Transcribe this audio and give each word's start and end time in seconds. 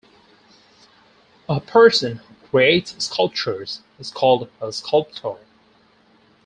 A 1.47 1.59
person 1.59 2.15
who 2.17 2.47
creates 2.47 2.95
sculptures 3.05 3.81
is 3.99 4.09
called 4.09 4.49
a 4.59 4.73
"sculptor". 4.73 5.35